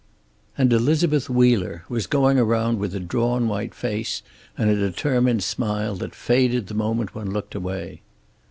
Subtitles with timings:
[0.57, 4.23] And Elizabeth Wheeler was going around with a drawn white face
[4.57, 8.01] and a determined smile that faded the moment one looked away.